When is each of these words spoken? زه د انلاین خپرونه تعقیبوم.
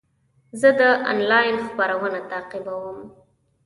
زه 0.59 0.69
د 0.79 0.81
انلاین 1.11 1.55
خپرونه 1.67 2.19
تعقیبوم. 2.31 2.97